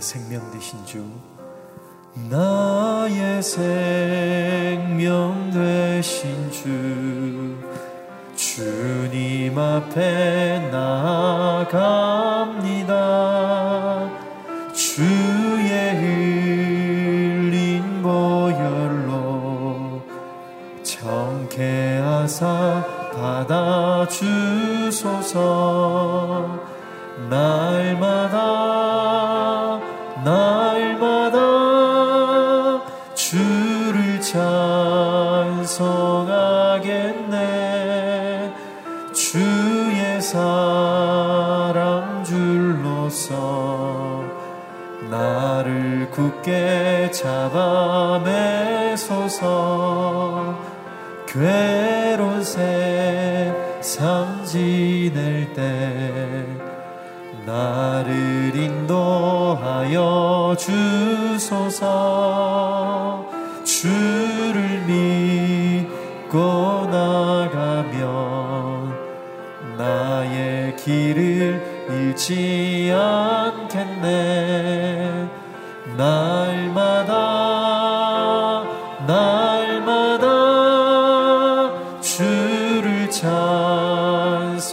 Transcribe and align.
생명 0.00 0.50
되신 0.50 0.86
주. 0.86 1.04
나의 2.30 3.42
생명 3.42 5.50
되신 5.52 6.50
주. 6.50 7.58
주님 8.34 9.58
앞에 9.58 10.70
나갑니다. 10.70 11.74
주의 14.72 15.94
흘린 17.40 18.02
보혈로 18.02 20.00
정케 20.82 21.98
하사 21.98 22.82
받아주소서. 24.08 25.38
날마다 27.28 28.17
주의 39.68 40.20
사랑 40.22 42.24
줄로서 42.24 44.24
나를 45.10 46.08
굳게 46.10 47.10
잡아매소서. 47.12 48.38
괴로운 51.26 52.42
세상 52.42 54.42
지낼 54.46 55.52
때 55.52 56.46
나를 57.44 58.56
인도하여 58.56 60.56
주소서 60.58 61.88
길을 70.84 71.86
잃지 71.90 72.92
않겠네. 72.94 74.18
날마다 75.96 77.12
날마다 79.06 80.26
주를 82.00 83.10
찬송하겠네. 83.10 84.68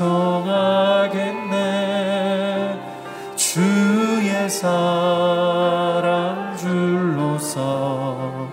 주의 3.35 4.49
사랑 4.49 5.45
줄로서 6.57 8.49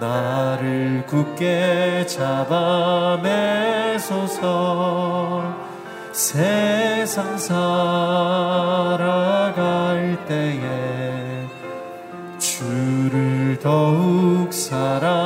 나를 0.00 1.04
굳게 1.06 2.06
잡아매소서 2.06 3.28
세상 6.28 7.38
살아갈 7.38 7.56
때에 10.26 11.46
주를 12.38 13.58
더욱 13.62 14.52
사랑 14.52 15.17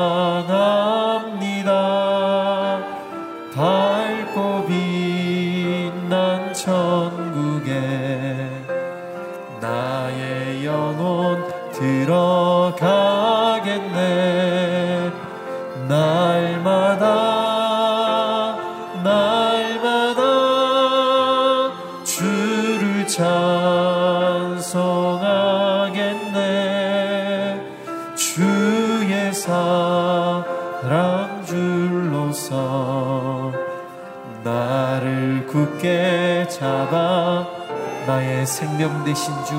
생명 38.52 39.02
되신 39.02 39.32
주 39.46 39.54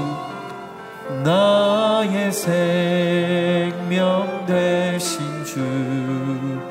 나의 1.24 2.32
생명 2.32 4.46
되신 4.46 5.44
주. 5.44 6.62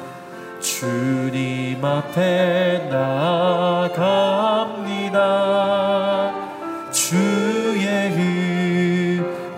주님 0.61 1.85
앞에 1.85 2.87
나갑니다. 2.89 3.91
주의 6.93 8.13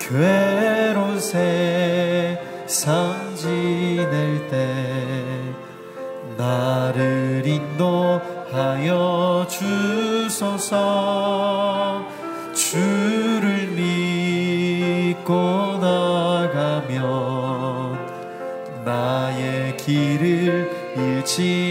괴로운 0.00 1.20
세상 1.20 2.66
지낼 3.36 4.48
때 4.50 5.14
나를 6.36 7.46
인도하여 7.46 8.66
주소서. 9.48 10.84
주를 12.52 13.68
믿고 13.76 15.32
나가면 15.80 16.90
나의 18.84 19.76
길을 19.76 20.68
잃지 20.96 21.69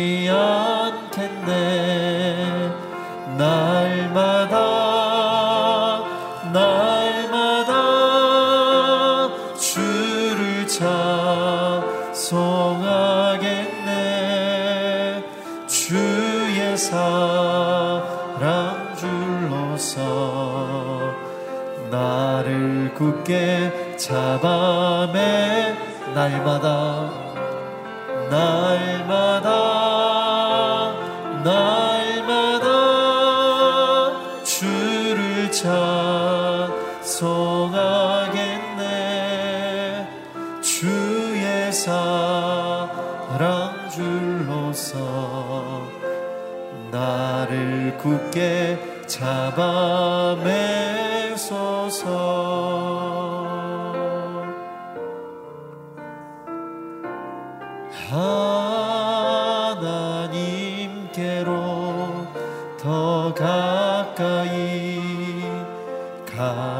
날마다 26.29 27.08
가까 66.25 66.78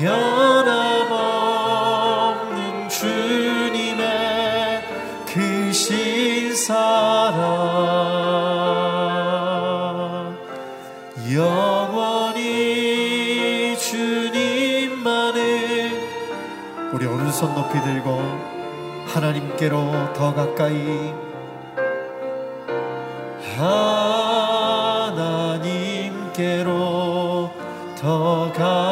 변함없는 0.00 1.18
주님의 2.88 4.82
크신 5.26 6.56
사랑. 6.56 7.50
영원히 11.30 12.38
주님만을 13.76 15.40
우리 16.94 17.04
오른손 17.04 17.54
높이 17.54 17.78
들고 17.82 18.22
하나님께로 19.06 20.14
더 20.14 20.34
가까이 20.34 21.12
하나님께로 25.98 27.50
더 28.00 28.50
가까이 28.54 28.89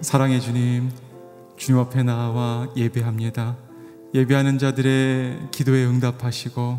사랑의 0.00 0.40
주님, 0.40 0.90
주님 1.56 1.80
앞에 1.80 2.04
나와 2.04 2.68
예배합니다. 2.76 3.56
예배하는 4.14 4.58
자들의 4.58 5.48
기도에 5.50 5.84
응답하시고 5.84 6.78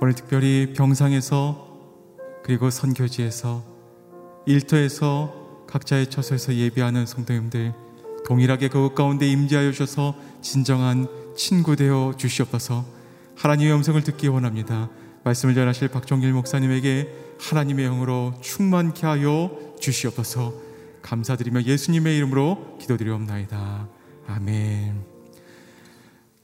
오늘 0.00 0.14
특별히 0.14 0.74
병상에서 0.76 1.68
그리고 2.42 2.70
선교지에서 2.70 3.62
일터에서 4.46 5.64
각자의 5.68 6.10
처소에서 6.10 6.54
예배하는 6.54 7.06
성도님들 7.06 7.72
동일하게 8.26 8.68
그것 8.68 8.94
가운데 8.94 9.28
임재하여 9.28 9.70
주셔서 9.70 10.16
진정한 10.42 11.06
친구 11.36 11.76
되어 11.76 12.14
주시옵소서. 12.16 12.95
하나님의 13.36 13.74
음성을 13.74 14.02
듣기 14.02 14.28
원합니다. 14.28 14.90
말씀을 15.24 15.54
전하실 15.54 15.88
박종길 15.88 16.32
목사님에게 16.32 17.36
하나님의 17.38 17.86
영으로 17.86 18.34
충만케 18.40 19.06
하여 19.06 19.74
주시옵소서. 19.80 20.54
감사드리며 21.02 21.64
예수님의 21.64 22.16
이름으로 22.16 22.78
기도드리옵나이다. 22.80 23.88
아멘. 24.26 25.04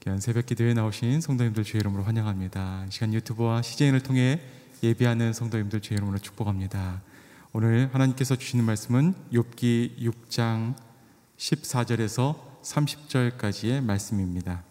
귀한 0.01 0.19
새벽 0.19 0.45
기도에 0.45 0.73
나오신 0.73 1.21
성도님들 1.21 1.63
주의 1.63 1.79
이름으로 1.79 2.03
환영합니다. 2.03 2.85
이 2.87 2.91
시간 2.91 3.13
유튜브와 3.13 3.61
CJN을 3.61 4.01
통해 4.01 4.41
예배하는 4.83 5.33
성도님들 5.33 5.81
주의 5.81 5.97
이름으로 5.97 6.19
축복합니다. 6.19 7.01
오늘 7.53 7.89
하나님께서 7.93 8.35
주시는 8.35 8.65
말씀은 8.65 9.15
욥기 9.31 9.99
6장 9.99 10.75
14절에서 11.37 12.35
30절까지의 12.61 13.83
말씀입니다. 13.83 14.63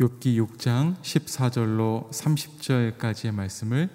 욥기 0.00 0.38
6장 0.46 0.96
14절로 1.02 2.10
30절까지의 2.10 3.34
말씀을 3.34 3.90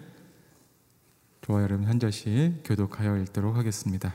저와 1.42 1.63
여러분 1.63 1.88
한 1.88 2.00
절씩 2.00 2.62
교독하여 2.63 3.18
읽도록 3.18 3.56
하겠습니다. 3.56 4.13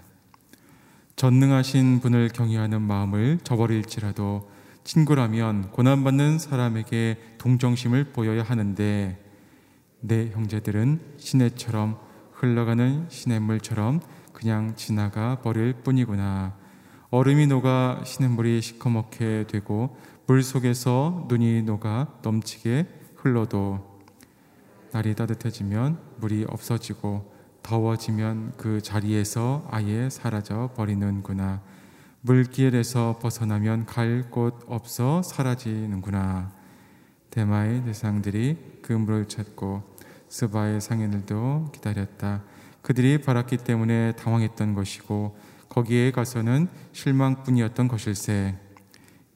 전능하신 1.16 1.98
분을 1.98 2.28
경외하는 2.28 2.80
마음을 2.80 3.40
저버릴지라도 3.42 4.48
친구라면 4.84 5.72
고난받는 5.72 6.38
사람에게 6.38 7.18
동정심을 7.38 8.12
보여야 8.12 8.44
하는데 8.44 9.18
내 9.98 10.30
형제들은 10.30 11.16
시내처럼 11.16 11.98
흘러가는 12.34 13.06
시냇물처럼 13.08 14.00
그냥 14.32 14.76
지나가 14.76 15.40
버릴 15.42 15.72
뿐이구나. 15.72 16.56
얼음이 17.10 17.48
녹아 17.48 18.02
시냇물이 18.04 18.62
시커멓게 18.62 19.46
되고 19.48 19.96
물 20.30 20.44
속에서 20.44 21.26
눈이 21.26 21.62
녹아 21.62 22.06
넘치게 22.22 22.86
흘러도 23.16 24.00
날이 24.92 25.16
따뜻해지면 25.16 25.98
물이 26.18 26.46
없어지고 26.48 27.34
더워지면 27.64 28.52
그 28.56 28.80
자리에서 28.80 29.66
아예 29.72 30.08
사라져 30.08 30.70
버리는구나. 30.76 31.60
물길에서 32.20 33.18
벗어나면 33.20 33.86
갈 33.86 34.30
곳 34.30 34.54
없어 34.68 35.20
사라지는구나. 35.24 36.52
대마의 37.30 37.82
대상들이 37.86 38.78
그 38.82 38.92
물을 38.92 39.26
찾고 39.26 39.82
스바의 40.28 40.80
상인들도 40.80 41.72
기다렸다. 41.72 42.44
그들이 42.82 43.20
바랐기 43.20 43.56
때문에 43.56 44.12
당황했던 44.12 44.74
것이고 44.74 45.36
거기에 45.68 46.12
가서는 46.12 46.68
실망뿐이었던 46.92 47.88
것일세. 47.88 48.69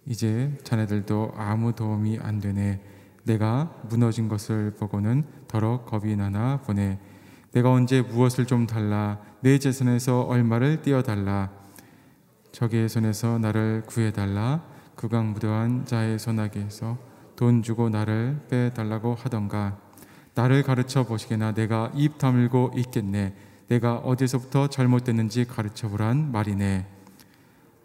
이제 0.07 0.57
자네들도 0.65 1.33
아무 1.37 1.75
도움이 1.75 2.19
안 2.21 2.41
되네. 2.41 2.81
내가 3.25 3.75
무너진 3.89 4.29
것을 4.29 4.73
보고는 4.73 5.25
더러 5.49 5.85
겁이 5.85 6.17
나나 6.17 6.61
보네. 6.61 6.99
내가 7.53 7.71
언제 7.71 8.03
무엇을 8.03 8.47
좀 8.47 8.67
달라. 8.67 9.19
내 9.41 9.59
재산에서 9.59 10.23
얼마를 10.23 10.83
떼어달라. 10.83 11.51
적의 12.53 12.89
손에서 12.89 13.39
나를 13.39 13.83
구해달라. 13.87 14.63
극악무도한 14.97 15.87
자의 15.87 16.19
손아귀에서 16.19 16.99
돈 17.37 17.63
주고 17.63 17.89
나를 17.89 18.41
빼달라고 18.49 19.15
하던가. 19.15 19.79
나를 20.35 20.63
가르쳐 20.63 21.05
보시게나 21.05 21.53
내가 21.53 21.91
입 21.95 22.19
다물고 22.19 22.73
있겠네. 22.77 23.35
내가 23.69 23.97
어디서부터 23.97 24.69
잘못됐는지 24.69 25.47
가르쳐 25.47 25.89
보란 25.89 26.31
말이네. 26.33 26.94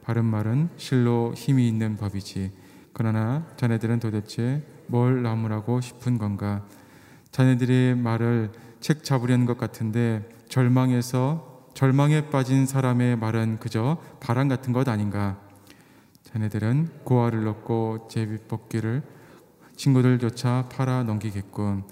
바른 0.09 0.25
말은 0.25 0.69
실로 0.77 1.35
힘이 1.35 1.67
있는 1.67 1.95
법이지. 1.95 2.51
그러나 2.93 3.45
자네들은 3.57 3.99
도대체 3.99 4.65
뭘 4.87 5.21
나무라고 5.21 5.81
싶은 5.81 6.17
건가? 6.17 6.65
자네들의 7.29 7.95
말을 7.95 8.51
책 8.79 9.03
잡으려는 9.03 9.45
것 9.45 9.59
같은데 9.59 10.27
절망에서 10.47 11.69
절망에 11.75 12.31
빠진 12.31 12.65
사람의 12.65 13.17
말은 13.17 13.59
그저 13.59 14.01
바람 14.19 14.47
같은 14.47 14.73
것 14.73 14.89
아닌가? 14.89 15.39
자네들은 16.23 16.89
고아를 17.03 17.43
넣고 17.43 18.07
제비뽑기를 18.09 19.03
친구들조차 19.75 20.69
팔아 20.71 21.03
넘기겠군. 21.03 21.83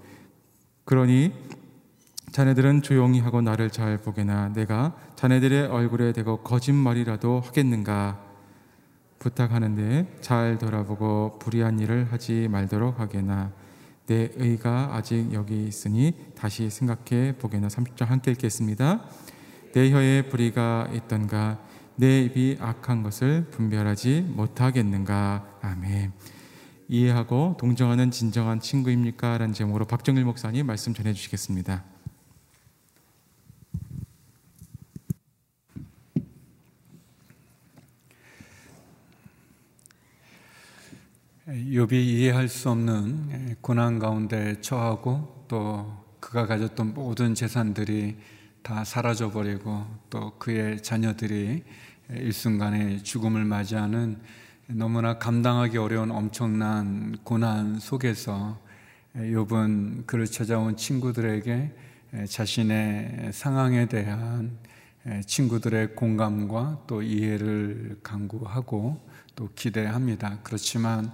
그러니 0.86 1.34
자네들은 2.32 2.82
조용히 2.82 3.20
하고 3.20 3.42
나를 3.42 3.70
잘 3.70 4.00
보게나 4.00 4.54
내가 4.54 4.96
자네들의 5.18 5.66
얼굴에 5.66 6.14
대고 6.14 6.38
거짓말이라도 6.38 7.42
하겠는가 7.44 8.22
부탁하는데 9.18 10.18
잘 10.22 10.60
돌아보고 10.60 11.40
불의한 11.40 11.80
일을 11.80 12.12
하지 12.12 12.48
말도록 12.52 13.00
하게나 13.00 13.52
내 14.06 14.30
의가 14.36 14.92
아직 14.94 15.34
여기 15.34 15.66
있으니 15.66 16.14
다시 16.36 16.70
생각해 16.70 17.38
보게나 17.40 17.68
30절 17.68 18.06
함께 18.06 18.30
읽겠습니다. 18.32 19.06
내 19.74 19.92
혀에 19.92 20.30
불의가 20.30 20.88
있던가 20.94 21.58
내 21.96 22.22
입이 22.22 22.58
악한 22.60 23.02
것을 23.02 23.48
분별하지 23.50 24.22
못하겠는가 24.36 25.48
아멘. 25.64 26.14
이해하고 26.90 27.58
동정하는 27.60 28.12
진정한 28.12 28.60
친구입니까? 28.60 29.40
라는 29.40 29.56
제목으로 29.56 29.86
박정일 29.86 30.26
목사님 30.26 30.68
말씀 30.68 30.94
전해 30.94 31.12
주시겠습니다. 31.14 31.97
욥이 41.48 41.94
이해할 41.94 42.50
수 42.50 42.70
없는 42.72 43.56
고난 43.62 44.00
가운데 44.00 44.60
처하고 44.60 45.46
또 45.48 45.96
그가 46.20 46.46
가졌던 46.46 46.94
모든 46.94 47.36
재산들이 47.36 48.18
다 48.62 48.84
사라져 48.84 49.32
버리고 49.32 49.86
또 50.10 50.38
그의 50.40 50.84
자녀들이 50.84 51.64
일순간에 52.10 52.98
죽음을 52.98 53.46
맞이하는 53.46 54.20
너무나 54.68 55.20
감당하기 55.20 55.78
어려운 55.78 56.12
엄청난 56.12 57.16
고난 57.24 57.80
속에서 57.80 58.60
욥은 59.16 60.06
그를 60.06 60.26
찾아온 60.26 60.76
친구들에게 60.76 61.74
자신의 62.28 63.30
상황에 63.32 63.86
대한 63.86 64.58
친구들의 65.26 65.96
공감과 65.96 66.84
또 66.88 67.02
이해를 67.02 68.00
강구하고 68.04 69.00
또 69.34 69.50
기대합니다. 69.56 70.40
그렇지만 70.44 71.14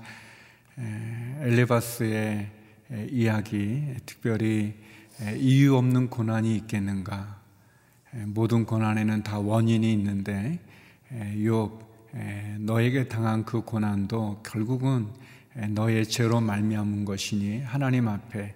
엘리바스의 0.77 2.50
이야기, 3.10 3.96
특별히 4.06 4.74
이유 5.38 5.75
없는 5.75 6.10
고난이 6.10 6.56
있겠는가? 6.56 7.42
모든 8.27 8.65
고난에는 8.65 9.24
다 9.24 9.39
원인이 9.39 9.92
있는데, 9.94 10.60
욥 11.12 11.80
너에게 12.60 13.08
당한 13.08 13.46
그 13.46 13.62
고난도 13.62 14.42
결국은 14.44 15.08
너의 15.70 16.06
죄로 16.06 16.42
말미암은 16.42 17.06
것이니 17.06 17.62
하나님 17.62 18.08
앞에 18.08 18.56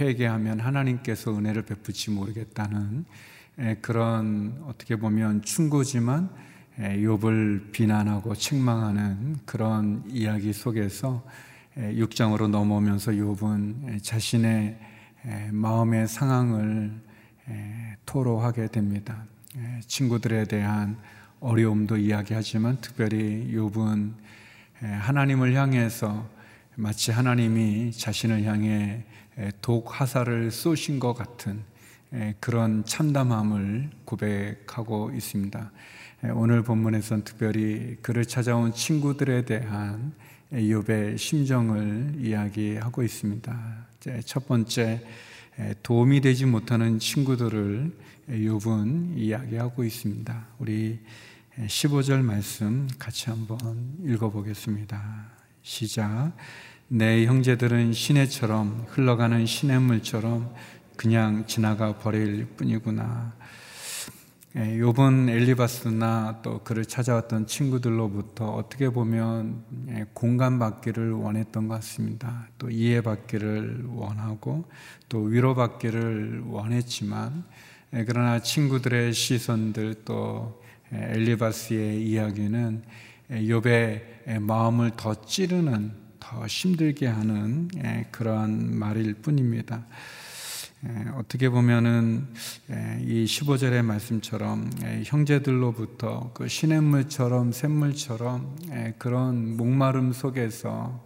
회개하면 0.00 0.60
하나님께서 0.60 1.36
은혜를 1.36 1.62
베푸지 1.62 2.10
모르겠다는 2.10 3.04
그런 3.82 4.62
어떻게 4.66 4.96
보면 4.96 5.42
충고지만 5.42 6.30
욥을 6.78 7.70
비난하고 7.72 8.34
책망하는 8.34 9.38
그런 9.44 10.02
이야기 10.08 10.52
속에서 10.52 11.24
6장으로 11.76 12.48
넘어오면서 12.48 13.12
욥은 13.12 14.02
자신의 14.02 14.78
마음의 15.52 16.08
상황을 16.08 16.92
토로하게 18.06 18.68
됩니다. 18.68 19.24
친구들에 19.86 20.44
대한 20.44 20.96
어려움도 21.40 21.96
이야기하지만 21.96 22.78
특별히 22.80 23.52
욥은 23.54 24.12
하나님을 24.80 25.54
향해서 25.54 26.28
마치 26.76 27.12
하나님이 27.12 27.92
자신을 27.92 28.42
향해 28.44 29.04
독 29.60 30.00
화살을 30.00 30.50
쏘신 30.50 30.98
것 30.98 31.14
같은 31.14 31.62
그런 32.40 32.84
참담함을 32.84 33.90
고백하고 34.04 35.12
있습니다. 35.12 35.70
오늘 36.32 36.62
본문에선 36.62 37.24
특별히 37.24 37.96
그를 38.00 38.24
찾아온 38.24 38.72
친구들에 38.72 39.44
대한 39.44 40.12
욥의 40.52 41.18
심정을 41.18 42.14
이야기하고 42.18 43.02
있습니다. 43.02 43.86
첫 44.24 44.46
번째 44.46 45.04
도움이 45.82 46.22
되지 46.22 46.46
못하는 46.46 46.98
친구들을 46.98 47.92
욥은 48.30 49.18
이야기하고 49.18 49.84
있습니다. 49.84 50.46
우리 50.60 50.98
15절 51.58 52.22
말씀 52.22 52.88
같이 52.98 53.28
한번 53.28 53.92
읽어보겠습니다. 54.04 55.26
시작. 55.62 56.32
내 56.88 57.26
형제들은 57.26 57.92
시내처럼 57.92 58.86
흘러가는 58.88 59.44
시냇물처럼 59.44 60.54
그냥 60.96 61.46
지나가 61.46 61.98
버릴 61.98 62.46
뿐이구나. 62.56 63.34
요번 64.56 65.28
엘리바스나 65.28 66.38
또 66.42 66.60
그를 66.60 66.84
찾아왔던 66.84 67.48
친구들로부터 67.48 68.52
어떻게 68.52 68.88
보면 68.88 69.64
예, 69.88 70.06
공감받기를 70.12 71.10
원했던 71.10 71.66
것 71.66 71.74
같습니다. 71.74 72.46
또 72.56 72.70
이해받기를 72.70 73.86
원하고 73.88 74.64
또 75.08 75.22
위로받기를 75.22 76.44
원했지만 76.46 77.42
예, 77.94 78.04
그러나 78.04 78.38
친구들의 78.38 79.12
시선들 79.12 80.04
또 80.04 80.62
예, 80.92 81.14
엘리바스의 81.14 82.06
이야기는 82.06 82.82
욥의 83.32 84.38
마음을 84.38 84.92
더 84.96 85.20
찌르는 85.20 85.90
더 86.20 86.46
힘들게 86.46 87.08
하는 87.08 87.68
그러한 88.12 88.78
말일 88.78 89.14
뿐입니다. 89.14 89.84
어떻게 91.16 91.48
보면은 91.48 92.26
이 93.00 93.24
15절의 93.24 93.82
말씀처럼 93.82 94.70
형제들로부터 95.04 96.32
그 96.34 96.46
시냇물처럼 96.46 97.52
샘물처럼 97.52 98.56
그런 98.98 99.56
목마름 99.56 100.12
속에서 100.12 101.02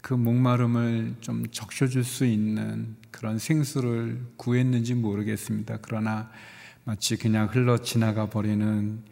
그 0.00 0.14
목마름을 0.14 1.16
좀 1.20 1.46
적셔줄 1.50 2.04
수 2.04 2.24
있는 2.24 2.96
그런 3.10 3.38
생수를 3.38 4.24
구했는지 4.36 4.94
모르겠습니다. 4.94 5.78
그러나 5.82 6.30
마치 6.84 7.16
그냥 7.16 7.48
흘러 7.50 7.78
지나가 7.78 8.30
버리는 8.30 9.02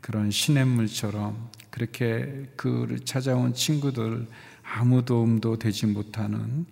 그런 0.00 0.30
시냇물처럼 0.30 1.50
그렇게 1.68 2.50
그를 2.56 3.00
찾아온 3.00 3.52
친구들 3.52 4.26
아무 4.62 5.04
도움도 5.04 5.58
되지 5.58 5.86
못하는 5.86 6.64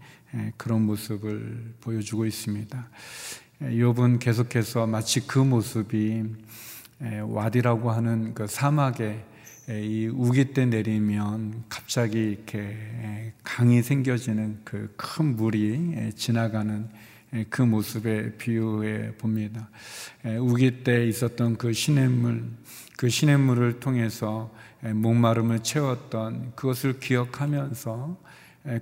그런 0.56 0.82
모습을 0.82 1.74
보여주고 1.80 2.26
있습니다. 2.26 2.88
욥은 3.62 4.18
계속해서 4.18 4.86
마치 4.86 5.26
그 5.26 5.38
모습이 5.38 6.24
와디라고 7.22 7.90
하는 7.90 8.34
그 8.34 8.46
사막에 8.46 9.24
이 9.68 10.10
우기 10.12 10.52
때 10.52 10.66
내리면 10.66 11.64
갑자기 11.68 12.32
이렇게 12.32 13.32
강이 13.44 13.82
생겨지는 13.82 14.60
그 14.64 14.92
큰 14.96 15.36
물이 15.36 16.12
지나가는 16.16 16.88
그 17.48 17.62
모습에 17.62 18.36
비유해 18.36 19.12
봅니다. 19.16 19.70
우기 20.40 20.82
때 20.84 21.06
있었던 21.06 21.56
그 21.56 21.72
시냇물, 21.72 22.44
그 22.96 23.08
시냇물을 23.08 23.80
통해서 23.80 24.52
목마름을 24.80 25.62
채웠던 25.62 26.52
그것을 26.56 26.98
기억하면서 26.98 28.20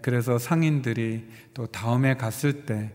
그래서 0.02 0.38
상인들이 0.38 1.28
또 1.54 1.66
다음에 1.66 2.16
갔을 2.16 2.66
때 2.66 2.92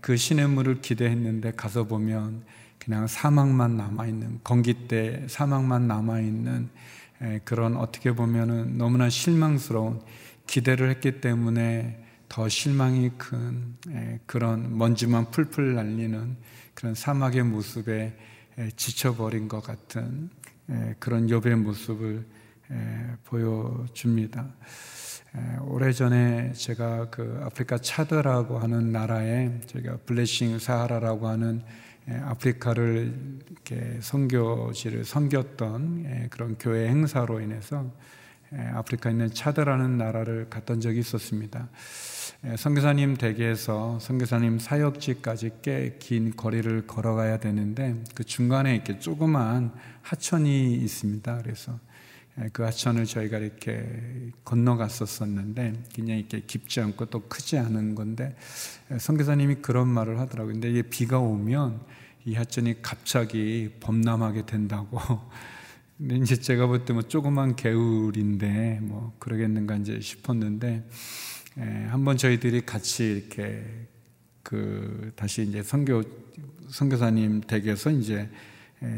그 0.00 0.16
시냇물을 0.16 0.80
기대했는데 0.80 1.52
가서 1.52 1.84
보면 1.84 2.42
그냥 2.78 3.06
사막만 3.06 3.76
남아있는 3.76 4.40
건기 4.42 4.88
때 4.88 5.24
사막만 5.28 5.86
남아있는 5.86 6.68
그런 7.44 7.76
어떻게 7.76 8.12
보면은 8.12 8.76
너무나 8.76 9.08
실망스러운 9.08 10.00
기대를 10.46 10.90
했기 10.90 11.20
때문에 11.20 12.04
더 12.28 12.48
실망이 12.48 13.10
큰 13.16 13.76
그런 14.26 14.76
먼지만 14.76 15.30
풀풀 15.30 15.74
날리는 15.74 16.36
그런 16.74 16.94
사막의 16.94 17.44
모습에 17.44 18.16
지쳐버린 18.76 19.48
것 19.48 19.62
같은 19.62 20.30
그런 20.98 21.26
욥의 21.28 21.54
모습을 21.56 22.26
보여줍니다. 23.24 24.46
오래전에 25.62 26.52
제가 26.52 27.10
그 27.10 27.40
아프리카 27.44 27.78
차드라고 27.78 28.58
하는 28.58 28.92
나라에 28.92 29.60
저희가 29.66 29.98
블레싱 30.06 30.58
사하라라고 30.58 31.28
하는 31.28 31.62
아프리카를 32.08 33.12
이렇게 33.50 33.98
선교지를 34.00 35.04
섬겼던 35.04 36.28
그런 36.30 36.56
교회 36.58 36.88
행사로 36.88 37.40
인해서 37.40 37.92
아프리카에 38.50 39.12
있는 39.12 39.30
차드라는 39.30 39.98
나라를 39.98 40.46
갔던 40.48 40.80
적이 40.80 41.00
있었습니다. 41.00 41.68
선교사님 42.56 43.16
댁에서 43.16 43.98
선교사님 43.98 44.58
사역지까지 44.58 45.50
꽤 45.60 45.96
긴 45.98 46.34
거리를 46.34 46.86
걸어가야 46.86 47.38
되는데 47.38 48.02
그 48.14 48.24
중간에 48.24 48.74
이렇게 48.76 48.98
조그만 48.98 49.72
하천이 50.02 50.74
있습니다. 50.76 51.42
그래서 51.42 51.72
예, 51.72 51.87
그 52.52 52.62
하천을 52.62 53.04
저희가 53.04 53.38
이렇게 53.38 54.30
건너갔었었는데 54.44 55.84
그냥 55.94 56.18
이렇게 56.18 56.40
깊지 56.46 56.80
않고 56.80 57.06
또 57.06 57.20
크지 57.28 57.58
않은 57.58 57.94
건데 57.94 58.36
예, 58.92 58.98
선교사님이 58.98 59.56
그런 59.56 59.88
말을 59.88 60.18
하더라고요. 60.20 60.52
근데 60.54 60.70
이게 60.70 60.82
비가 60.82 61.18
오면 61.18 61.80
이 62.24 62.34
하천이 62.34 62.82
갑자기 62.82 63.70
범람하게 63.80 64.46
된다고. 64.46 64.98
근데 65.98 66.16
이제 66.16 66.36
제가 66.36 66.66
볼 66.68 66.84
때 66.84 66.92
뭐 66.92 67.02
조그만 67.02 67.56
개울인데 67.56 68.78
뭐 68.82 69.14
그러겠는가 69.18 69.76
이제 69.76 70.00
싶었는데 70.00 70.88
에, 71.58 71.60
예, 71.60 71.86
한번 71.86 72.16
저희들이 72.16 72.60
같이 72.66 73.04
이렇게 73.26 73.64
그 74.44 75.12
다시 75.16 75.42
이제 75.42 75.62
선교 75.62 76.02
선교사님 76.70 77.40
댁에서 77.42 77.90
이제 77.90 78.30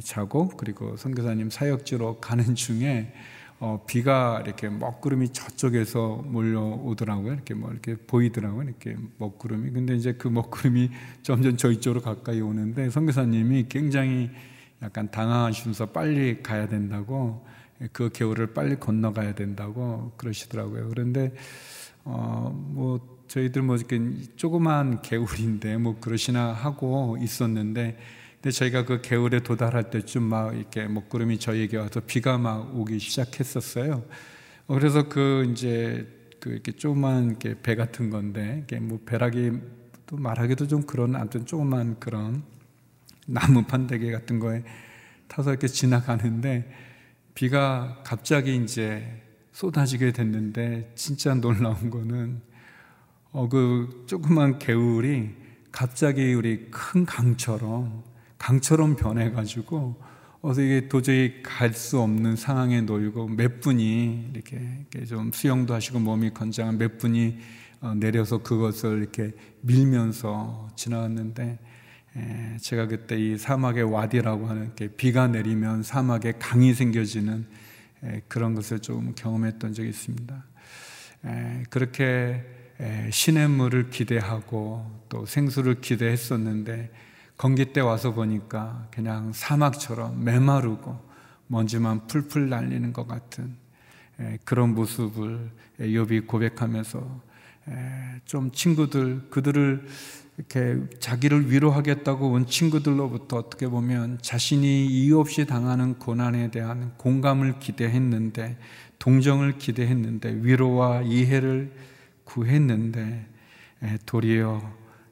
자고 0.04 0.48
그리고 0.48 0.96
선교사님 0.96 1.50
사역지로 1.50 2.20
가는 2.20 2.54
중에 2.54 3.12
어, 3.60 3.84
비가 3.86 4.42
이렇게 4.46 4.70
먹구름이 4.70 5.34
저쪽에서 5.34 6.24
몰려오더라고요. 6.26 7.34
이렇게 7.34 7.52
뭐 7.52 7.70
이렇게 7.70 7.94
보이더라고요. 7.94 8.62
이렇게 8.62 8.96
먹구름이. 9.18 9.70
근데 9.72 9.94
이제 9.94 10.14
그 10.14 10.28
먹구름이 10.28 10.90
점점 11.22 11.58
저희 11.58 11.78
쪽으로 11.78 12.00
가까이 12.00 12.40
오는데 12.40 12.88
선교사님이 12.88 13.66
굉장히 13.68 14.30
약간 14.82 15.10
당황하시면서 15.10 15.86
빨리 15.86 16.42
가야 16.42 16.68
된다고 16.68 17.44
그 17.92 18.10
개울을 18.10 18.54
빨리 18.54 18.76
건너가야 18.76 19.34
된다고 19.34 20.12
그러시더라고요. 20.16 20.88
그런데 20.88 21.34
어, 22.04 22.50
뭐 22.54 23.20
저희들 23.28 23.60
뭐 23.60 23.76
이렇게 23.76 24.00
조그만 24.36 25.02
개울인데 25.02 25.76
뭐 25.76 25.98
그러시나 26.00 26.52
하고 26.54 27.18
있었는데 27.20 27.98
근데 28.42 28.52
저희가 28.52 28.86
그 28.86 29.02
개울에 29.02 29.40
도달할 29.40 29.90
때쯤 29.90 30.22
막 30.22 30.56
이렇게 30.56 30.88
먹구름이 30.88 31.38
저희에게 31.38 31.76
와서 31.76 32.00
비가 32.00 32.38
막 32.38 32.74
오기 32.74 32.98
시작했었어요. 32.98 34.02
어, 34.66 34.74
그래서 34.74 35.08
그 35.10 35.46
이제 35.52 36.06
그 36.40 36.50
이렇게 36.50 36.72
조그만 36.72 37.26
이렇게 37.28 37.54
배 37.60 37.74
같은 37.74 38.08
건데 38.08 38.62
이게 38.64 38.80
뭐 38.80 38.98
배라기 39.04 39.52
또 40.06 40.16
말하기도 40.16 40.68
좀 40.68 40.82
그런 40.84 41.16
아무튼 41.16 41.44
조그만 41.44 42.00
그런 42.00 42.42
나무 43.26 43.62
판대기 43.62 44.10
같은 44.10 44.38
거에 44.40 44.64
타서 45.28 45.50
이렇게 45.50 45.68
지나가는데 45.68 46.72
비가 47.34 48.00
갑자기 48.04 48.56
이제 48.56 49.22
쏟아지게 49.52 50.12
됐는데 50.12 50.92
진짜 50.94 51.34
놀라운 51.34 51.90
거는 51.90 52.40
어 53.32 53.48
그 53.48 54.04
조그만 54.06 54.58
개울이 54.58 55.30
갑자기 55.70 56.32
우리 56.32 56.70
큰 56.70 57.04
강처럼 57.04 58.09
강처럼 58.40 58.96
변해가지고 58.96 60.00
어서 60.40 60.62
이게 60.62 60.88
도저히 60.88 61.42
갈 61.42 61.74
수 61.74 62.00
없는 62.00 62.34
상황에 62.36 62.80
놓이고 62.80 63.28
몇 63.28 63.60
분이 63.60 64.30
이렇게, 64.32 64.56
이렇게 64.56 65.04
좀 65.04 65.30
수영도 65.30 65.74
하시고 65.74 65.98
몸이 65.98 66.30
건장한 66.30 66.78
몇 66.78 66.96
분이 66.96 67.38
어, 67.82 67.94
내려서 67.94 68.38
그것을 68.38 68.98
이렇게 68.98 69.32
밀면서 69.60 70.68
지나갔는데 70.76 71.58
제가 72.60 72.86
그때 72.86 73.16
이 73.16 73.38
사막의 73.38 73.84
와디라고 73.84 74.48
하는 74.48 74.72
비가 74.96 75.28
내리면 75.28 75.82
사막에 75.82 76.32
강이 76.38 76.74
생겨지는 76.74 77.46
그런 78.26 78.54
것을 78.54 78.80
좀 78.80 79.14
경험했던 79.14 79.74
적이 79.74 79.90
있습니다. 79.90 80.44
그렇게 81.70 82.44
시냇물을 83.10 83.90
기대하고 83.90 85.04
또 85.08 85.24
생수를 85.24 85.80
기대했었는데 85.80 86.90
건기 87.40 87.72
때 87.72 87.80
와서 87.80 88.12
보니까 88.12 88.86
그냥 88.90 89.32
사막처럼 89.32 90.24
메마르고 90.24 91.00
먼지만 91.46 92.06
풀풀 92.06 92.50
날리는 92.50 92.92
것 92.92 93.08
같은 93.08 93.56
그런 94.44 94.74
모습을 94.74 95.50
욥이 95.78 96.26
고백하면서 96.26 97.22
좀 98.26 98.50
친구들 98.52 99.30
그들을 99.30 99.86
이렇게 100.36 100.98
자기를 100.98 101.50
위로하겠다고 101.50 102.30
온 102.30 102.46
친구들로부터 102.46 103.38
어떻게 103.38 103.68
보면 103.68 104.18
자신이 104.20 104.84
이유 104.88 105.18
없이 105.18 105.46
당하는 105.46 105.98
고난에 105.98 106.50
대한 106.50 106.92
공감을 106.98 107.58
기대했는데 107.58 108.58
동정을 108.98 109.56
기대했는데 109.56 110.40
위로와 110.42 111.00
이해를 111.04 111.72
구했는데 112.24 113.26
도리어 114.04 114.60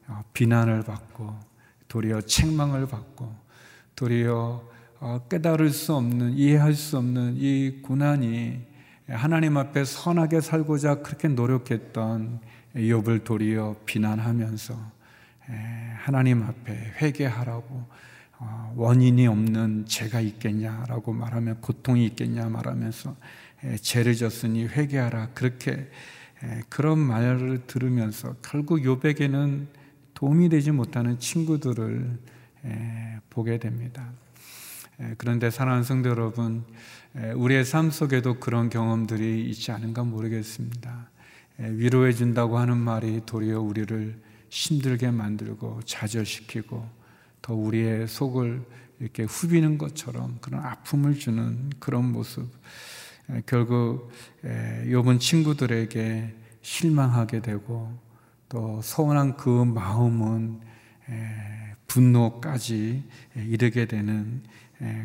어, 0.09 0.24
비난을 0.35 0.83
받고 0.83 1.47
도리어 1.88 2.20
책망을 2.22 2.87
받고 2.87 3.35
도리어 3.96 4.68
어, 5.01 5.27
깨달을 5.29 5.70
수 5.70 5.94
없는 5.94 6.35
이해할 6.35 6.74
수 6.74 6.98
없는 6.98 7.37
이 7.37 7.81
고난이 7.83 8.66
하나님 9.09 9.57
앞에 9.57 9.85
선하게 9.85 10.40
살고자 10.40 10.96
그렇게 10.96 11.29
노력했던 11.29 12.40
욥을 12.77 13.24
도리어 13.24 13.77
비난하면서 13.87 14.98
하나님 15.96 16.42
앞에 16.42 16.94
회개하라고 17.01 17.87
어, 18.40 18.72
원인이 18.77 19.27
없는 19.27 19.87
죄가 19.87 20.20
있겠냐라고 20.20 21.12
말하면 21.12 21.61
고통이 21.61 22.07
있겠냐 22.07 22.48
말하면서 22.48 23.16
죄를 23.81 24.14
졌으니 24.14 24.66
회개하라. 24.66 25.31
그렇게 25.35 25.90
그런 26.68 26.98
말을 26.98 27.66
들으면서 27.66 28.37
결국 28.42 28.85
요백에는 28.85 29.66
도움이 30.18 30.48
되지 30.48 30.72
못하는 30.72 31.20
친구들을 31.20 32.18
보게 33.31 33.57
됩니다. 33.59 34.11
그런데 35.16 35.48
사랑하는 35.48 35.85
성도 35.85 36.09
여러분, 36.11 36.64
우리의 37.37 37.64
삶 37.64 37.92
속에도 37.92 38.40
그런 38.40 38.68
경험들이 38.68 39.48
있지 39.48 39.70
않은가 39.70 40.02
모르겠습니다. 40.02 41.09
위로해 41.59 42.12
준다고 42.12 42.59
하는 42.59 42.78
말이 42.78 43.20
도리어 43.26 43.61
우리를 43.61 44.20
힘들게 44.48 45.12
만들고 45.12 45.83
좌절시키고 45.85 46.85
더 47.40 47.54
우리의 47.54 48.09
속을 48.09 48.64
이렇게 48.98 49.22
후비는 49.22 49.78
것처럼 49.78 50.38
그런 50.40 50.64
아픔을 50.64 51.16
주는 51.16 51.70
그런 51.78 52.11
모습. 52.11 52.50
결국 53.46 54.11
욥은 54.42 55.20
친구들에게 55.20 56.35
실망하게 56.61 57.40
되고 57.40 58.08
또 58.48 58.80
서운한 58.82 59.37
그 59.37 59.64
마음은 59.64 60.61
분노까지 61.87 63.04
이르게 63.37 63.87
되는 63.87 64.42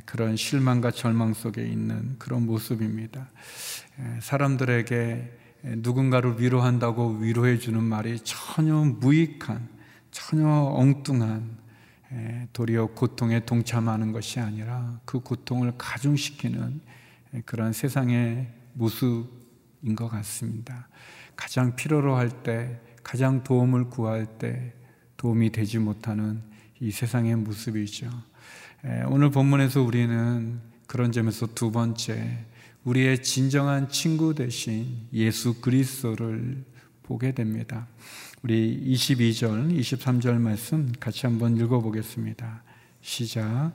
그런 0.05 0.35
실망과 0.35 0.91
절망 0.91 1.33
속에 1.33 1.65
있는 1.65 2.15
그런 2.19 2.45
모습입니다. 2.45 3.29
사람들에게 4.21 5.39
누군가를 5.77 6.39
위로한다고 6.39 7.17
위로해 7.17 7.57
주는 7.57 7.83
말이 7.83 8.19
전혀 8.19 8.75
무익한, 8.75 9.67
전혀 10.11 10.47
엉뚱한 10.47 11.57
도리어 12.53 12.87
고통에 12.87 13.45
동참하는 13.45 14.11
것이 14.11 14.39
아니라 14.39 14.99
그 15.05 15.19
고통을 15.19 15.73
가중시키는 15.77 16.81
그런 17.45 17.73
세상의 17.73 18.53
모습인 18.73 19.95
것 19.95 20.07
같습니다. 20.09 20.87
가장 21.35 21.75
필요로 21.75 22.15
할 22.15 22.43
때, 22.43 22.79
가장 23.03 23.43
도움을 23.43 23.89
구할 23.89 24.25
때 24.25 24.73
도움이 25.17 25.51
되지 25.51 25.79
못하는 25.79 26.41
이 26.79 26.91
세상의 26.91 27.35
모습이죠. 27.35 28.09
오늘 29.07 29.29
본문에서 29.29 29.81
우리는 29.81 30.59
그런 30.87 31.11
점에서 31.11 31.47
두 31.47 31.71
번째, 31.71 32.45
우리의 32.83 33.23
진정한 33.23 33.87
친구 33.89 34.35
대신 34.35 35.07
예수 35.13 35.61
그리스도를 35.61 36.63
보게 37.03 37.33
됩니다. 37.33 37.87
우리 38.41 38.93
22절, 38.93 39.79
23절 39.79 40.37
말씀 40.39 40.91
같이 40.99 41.25
한번 41.25 41.55
읽어보겠습니다. 41.55 42.63
시작. 43.01 43.71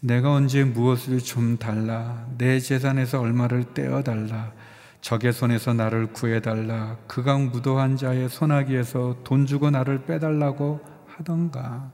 내가 0.00 0.32
언제 0.32 0.64
무엇을 0.64 1.20
좀 1.20 1.58
달라. 1.58 2.28
내 2.38 2.58
재산에서 2.58 3.20
얼마를 3.20 3.72
떼어달라. 3.74 4.52
적의 5.00 5.32
손에서 5.32 5.72
나를 5.72 6.12
구해달라. 6.12 6.96
그강 7.06 7.50
무도한 7.50 7.96
자의 7.96 8.28
손아귀에서 8.28 9.18
돈 9.24 9.46
주고 9.46 9.70
나를 9.70 10.04
빼달라고 10.04 10.80
하던가. 11.06 11.92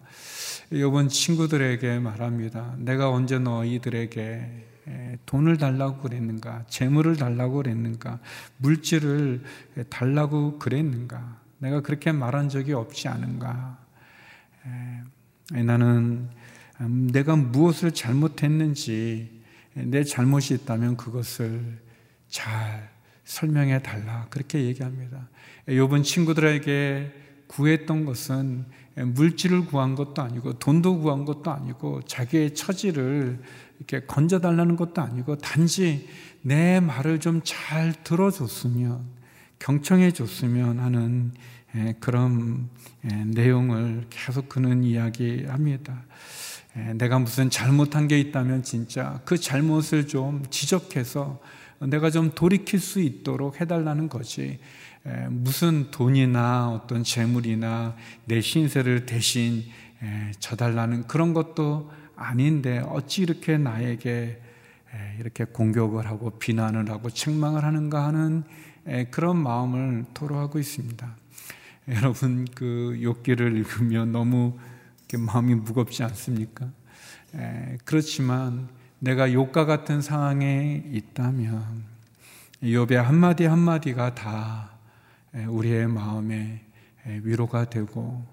요번 0.72 1.08
친구들에게 1.08 2.00
말합니다. 2.00 2.74
내가 2.78 3.10
언제 3.10 3.38
너희들에게 3.38 4.64
돈을 5.26 5.56
달라고 5.58 5.98
그랬는가? 5.98 6.64
재물을 6.68 7.16
달라고 7.16 7.56
그랬는가? 7.58 8.18
물질을 8.58 9.42
달라고 9.88 10.58
그랬는가? 10.58 11.40
내가 11.58 11.80
그렇게 11.82 12.12
말한 12.12 12.48
적이 12.48 12.72
없지 12.72 13.08
않은가? 13.08 13.78
나는 15.50 16.28
음, 16.80 17.08
내가 17.10 17.36
무엇을 17.36 17.92
잘못했는지 17.92 19.42
내 19.74 20.04
잘못이 20.04 20.54
있다면 20.54 20.96
그것을 20.96 21.78
잘 22.28 22.95
설명해 23.26 23.82
달라. 23.82 24.26
그렇게 24.30 24.64
얘기합니다. 24.64 25.28
요번 25.68 26.02
친구들에게 26.02 27.12
구했던 27.48 28.06
것은 28.06 28.64
물질을 28.96 29.66
구한 29.66 29.94
것도 29.94 30.22
아니고 30.22 30.58
돈도 30.58 31.00
구한 31.00 31.24
것도 31.24 31.50
아니고 31.50 32.02
자기의 32.06 32.54
처지를 32.54 33.38
이렇게 33.78 34.06
건져 34.06 34.40
달라는 34.40 34.76
것도 34.76 35.02
아니고 35.02 35.36
단지 35.36 36.08
내 36.40 36.80
말을 36.80 37.20
좀 37.20 37.42
잘 37.44 37.92
들어줬으면 38.04 39.04
경청해 39.58 40.12
줬으면 40.12 40.78
하는 40.78 41.32
예, 41.74 41.94
그런 42.00 42.68
예, 43.10 43.24
내용을 43.24 44.06
계속 44.08 44.48
그는 44.48 44.82
이야기합니다. 44.82 46.04
예, 46.76 46.92
내가 46.94 47.18
무슨 47.18 47.50
잘못한 47.50 48.08
게 48.08 48.18
있다면 48.18 48.62
진짜 48.62 49.20
그 49.24 49.36
잘못을 49.36 50.06
좀 50.06 50.44
지적해서 50.48 51.40
내가 51.80 52.10
좀 52.10 52.30
돌이킬 52.34 52.80
수 52.80 53.00
있도록 53.00 53.60
해달라는 53.60 54.08
거지. 54.08 54.58
무슨 55.30 55.90
돈이나 55.90 56.70
어떤 56.70 57.04
재물이나 57.04 57.94
내 58.24 58.40
신세를 58.40 59.06
대신 59.06 59.64
져달라는 60.40 61.06
그런 61.06 61.32
것도 61.32 61.90
아닌데 62.16 62.82
어찌 62.86 63.22
이렇게 63.22 63.58
나에게 63.58 64.42
이렇게 65.20 65.44
공격을 65.44 66.06
하고 66.06 66.30
비난을 66.38 66.90
하고 66.90 67.10
책망을 67.10 67.64
하는가 67.64 68.04
하는 68.04 68.42
그런 69.10 69.36
마음을 69.36 70.04
토로하고 70.14 70.58
있습니다. 70.58 71.16
여러분 71.88 72.46
그 72.54 72.98
욕기를 73.02 73.56
읽으면 73.56 74.12
너무 74.12 74.58
마음이 75.14 75.54
무겁지 75.54 76.02
않습니까? 76.02 76.68
그렇지만 77.84 78.68
내가 78.98 79.32
욕과 79.32 79.66
같은 79.66 80.00
상황에 80.00 80.82
있다면 80.92 81.84
욥의 82.62 82.94
한마디 82.94 83.44
한마디가 83.44 84.14
다 84.14 84.70
우리의 85.48 85.88
마음에 85.88 86.64
위로가 87.04 87.68
되고 87.68 88.24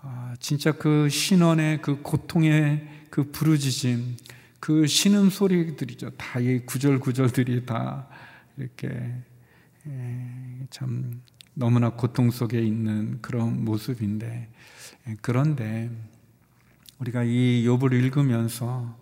아, 0.00 0.34
진짜 0.38 0.70
그 0.72 1.08
신원의 1.08 1.82
그 1.82 2.00
고통의 2.02 2.88
그 3.10 3.30
부르짖음 3.32 4.16
그 4.60 4.86
신음 4.86 5.30
소리들이죠. 5.30 6.10
다 6.10 6.40
이 6.40 6.60
구절 6.64 7.00
구절들이 7.00 7.66
다 7.66 8.06
이렇게 8.56 9.14
참 10.70 11.20
너무나 11.54 11.90
고통 11.90 12.30
속에 12.30 12.60
있는 12.60 13.18
그런 13.22 13.64
모습인데 13.64 14.48
그런데 15.20 15.90
우리가 16.98 17.24
이 17.24 17.64
욥을 17.66 17.92
읽으면서 17.92 18.96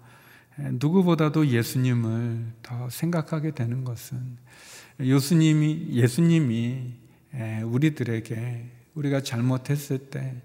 누구보다도 0.59 1.49
예수님을 1.49 2.53
더 2.63 2.89
생각하게 2.91 3.53
되는 3.53 3.85
것은 3.85 4.39
예수님이 5.01 5.89
예수님이 5.91 6.95
우리들에게 7.65 8.71
우리가 8.95 9.23
잘못했을 9.23 10.11
때 10.11 10.43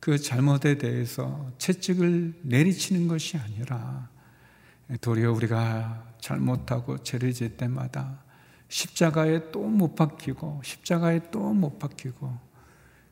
그 0.00 0.18
잘못에 0.18 0.78
대해서 0.78 1.50
채찍을 1.58 2.34
내리치는 2.42 3.08
것이 3.08 3.36
아니라 3.38 4.08
도리어 5.00 5.32
우리가 5.32 6.14
잘못하고 6.20 7.02
죄를 7.02 7.32
질 7.32 7.56
때마다 7.56 8.22
십자가에 8.68 9.50
또 9.50 9.62
못 9.68 9.94
박히고 9.96 10.60
십자가에 10.62 11.30
또 11.30 11.52
못 11.52 11.78
박히고 11.78 12.38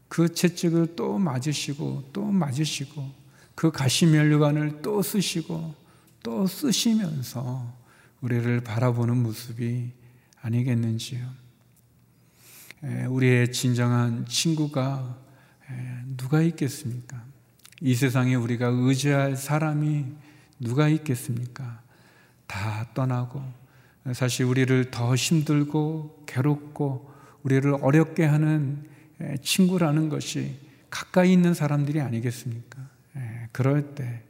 그 0.09 0.33
채찍을 0.33 0.95
또 0.95 1.19
맞으시고 1.19 2.11
또 2.13 2.25
맞으시고 2.27 3.11
그 3.55 3.73
가시면류관을 3.73 4.83
또 4.83 5.03
쓰시고 5.03 5.75
또 6.25 6.47
쓰시면서 6.47 7.71
우리를 8.23 8.63
바라보는 8.63 9.23
모습이 9.23 9.93
아니겠는지요. 10.41 11.21
우리의 13.11 13.53
진정한 13.53 14.25
친구가 14.27 15.19
누가 16.17 16.41
있겠습니까? 16.41 17.23
이 17.83 17.95
세상에 17.95 18.35
우리가 18.37 18.69
의지할 18.69 19.37
사람이 19.37 20.07
누가 20.61 20.89
있겠습니까? 20.89 21.83
다 22.47 22.89
떠나고 22.95 23.43
사실 24.15 24.47
우리를 24.47 24.91
더 24.91 25.15
힘들고 25.15 26.25
괴롭고 26.27 27.13
우리를 27.43 27.71
어렵게 27.83 28.25
하는 28.25 28.89
친구라는 29.43 30.09
것이 30.09 30.59
가까이 30.89 31.35
있는 31.35 31.53
사람들이 31.53 32.01
아니겠습니까? 32.01 32.79
그럴 33.53 33.95
때 33.95 34.23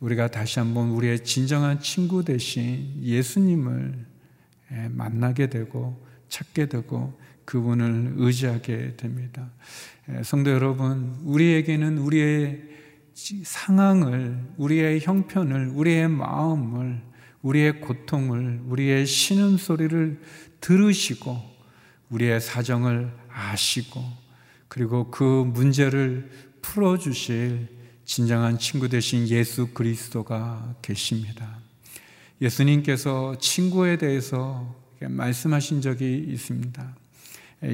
우리가 0.00 0.28
다시 0.28 0.58
한번 0.58 0.90
우리의 0.90 1.24
진정한 1.24 1.80
친구 1.80 2.24
대신 2.24 3.00
예수님을 3.02 4.06
만나게 4.90 5.48
되고 5.48 6.04
찾게 6.28 6.66
되고 6.66 7.18
그분을 7.44 8.14
의지하게 8.16 8.96
됩니다. 8.96 9.50
성도 10.22 10.50
여러분, 10.50 11.16
우리에게는 11.24 11.98
우리의 11.98 12.62
상황을, 13.44 14.38
우리의 14.56 15.00
형편을, 15.00 15.68
우리의 15.68 16.08
마음을, 16.08 17.00
우리의 17.42 17.80
고통을, 17.80 18.62
우리의 18.66 19.06
신음소리를 19.06 20.20
들으시고, 20.60 21.36
우리의 22.10 22.40
사정을 22.40 23.12
아시고, 23.30 24.02
그리고 24.68 25.10
그 25.10 25.22
문제를 25.54 26.30
풀어주실 26.60 27.68
진정한 28.06 28.56
친구 28.56 28.88
되신 28.88 29.26
예수 29.28 29.66
그리스도가 29.74 30.76
계십니다. 30.80 31.58
예수님께서 32.40 33.36
친구에 33.40 33.98
대해서 33.98 34.76
말씀하신 35.00 35.80
적이 35.80 36.24
있습니다. 36.28 36.96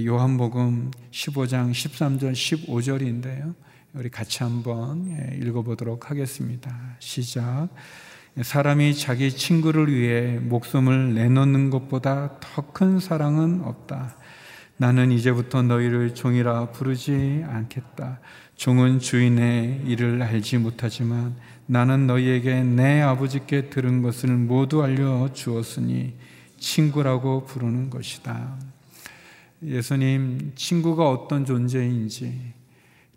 요한복음 0.06 0.90
15장 1.10 1.70
13절 1.72 2.32
15절인데요. 2.32 3.54
우리 3.92 4.08
같이 4.08 4.42
한번 4.42 5.14
읽어보도록 5.42 6.10
하겠습니다. 6.10 6.96
시작. 6.98 7.68
사람이 8.40 8.94
자기 8.94 9.30
친구를 9.30 9.94
위해 9.94 10.38
목숨을 10.38 11.12
내놓는 11.14 11.68
것보다 11.68 12.40
더 12.40 12.72
큰 12.72 12.98
사랑은 12.98 13.60
없다. 13.64 14.16
나는 14.78 15.12
이제부터 15.12 15.62
너희를 15.62 16.14
종이라 16.14 16.70
부르지 16.70 17.44
않겠다. 17.46 18.20
종은 18.62 19.00
주인의 19.00 19.82
일을 19.86 20.22
알지 20.22 20.58
못하지만 20.58 21.34
나는 21.66 22.06
너희에게 22.06 22.62
내 22.62 23.00
아버지께 23.00 23.70
들은 23.70 24.02
것을 24.02 24.28
모두 24.36 24.84
알려 24.84 25.28
주었으니 25.32 26.14
친구라고 26.60 27.44
부르는 27.44 27.90
것이다. 27.90 28.56
예수님, 29.64 30.52
친구가 30.54 31.10
어떤 31.10 31.44
존재인지, 31.44 32.52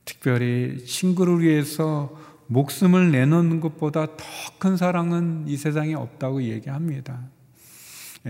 특별히 0.04 0.84
친구를 0.84 1.44
위해서 1.44 2.20
목숨을 2.48 3.12
내놓는 3.12 3.60
것보다 3.60 4.08
더 4.18 4.26
큰 4.58 4.78
사랑은 4.78 5.44
이 5.48 5.58
세상에 5.58 5.94
없다고 5.94 6.42
얘기합니다. 6.42 7.22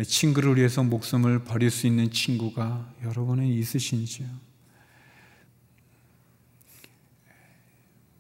친구를 0.05 0.57
위해서 0.57 0.83
목숨을 0.83 1.45
버릴 1.45 1.69
수 1.69 1.87
있는 1.87 2.11
친구가 2.11 2.91
여러분은 3.05 3.45
있으신지요? 3.45 4.27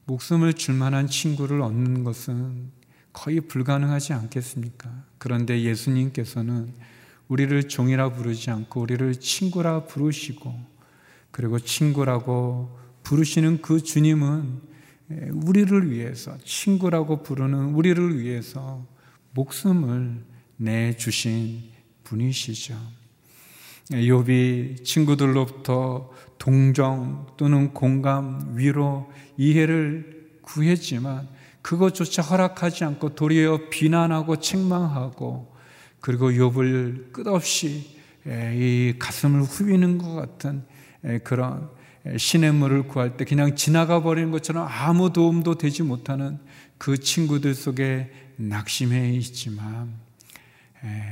목숨을 0.05 0.53
줄 0.53 0.75
만한 0.75 1.07
친구를 1.07 1.61
얻는 1.61 2.03
것은 2.03 2.71
거의 3.11 3.41
불가능하지 3.41 4.13
않겠습니까? 4.13 5.05
그런데 5.17 5.61
예수님께서는 5.61 6.73
우리를 7.27 7.67
종이라 7.67 8.13
부르지 8.13 8.51
않고 8.51 8.81
우리를 8.81 9.19
친구라 9.19 9.85
부르시고 9.85 10.53
그리고 11.31 11.59
친구라고 11.59 12.77
부르시는 13.03 13.61
그 13.61 13.81
주님은 13.81 14.61
우리를 15.33 15.91
위해서 15.91 16.37
친구라고 16.43 17.23
부르는 17.23 17.73
우리를 17.73 18.19
위해서 18.19 18.85
목숨을 19.33 20.23
내 20.57 20.95
주신 20.95 21.63
분이시죠. 22.03 22.75
욥이 23.91 24.83
친구들로부터 24.83 26.11
동정 26.37 27.27
또는 27.37 27.73
공감, 27.73 28.55
위로, 28.55 29.11
이해를 29.37 30.29
구했지만 30.41 31.27
그것조차 31.61 32.21
허락하지 32.21 32.83
않고 32.83 33.15
도리어 33.15 33.69
비난하고 33.69 34.37
책망하고 34.37 35.55
그리고 35.99 36.29
욥을 36.29 37.11
끝없이 37.11 37.97
이 38.25 38.93
가슴을 38.99 39.41
후비는 39.41 39.97
것 39.97 40.13
같은 40.13 40.63
그런 41.23 41.69
시냇물을 42.17 42.87
구할 42.87 43.17
때 43.17 43.25
그냥 43.25 43.55
지나가 43.55 44.03
버리는 44.03 44.29
것처럼 44.29 44.67
아무 44.69 45.11
도움도 45.11 45.55
되지 45.55 45.81
못하는 45.81 46.37
그 46.77 46.99
친구들 46.99 47.55
속에 47.55 48.11
낙심해 48.35 49.13
있지만 49.13 49.93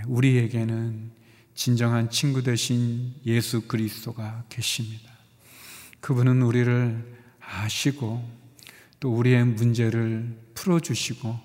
우리에게는 0.07 1.11
진정한 1.55 2.09
친구 2.09 2.43
되신 2.43 3.15
예수 3.25 3.61
그리스도가 3.67 4.43
계십니다. 4.49 5.12
그분은 6.03 6.41
우리를 6.41 7.01
아시고 7.39 8.21
또 8.99 9.15
우리의 9.15 9.45
문제를 9.45 10.37
풀어주시고 10.53 11.39